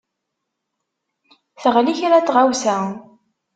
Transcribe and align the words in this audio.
Teɣli 1.61 1.93
kra 1.99 2.19
n 2.21 2.25
tɣewsa. 2.27 2.77